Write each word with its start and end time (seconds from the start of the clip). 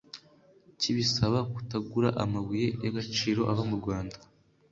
kibisaba 0.79 1.39
kutagura 1.53 2.09
amabuye 2.23 2.67
y’agaciro 2.83 3.41
ava 3.51 3.63
mu 3.69 3.75
Rwanda 3.81 4.15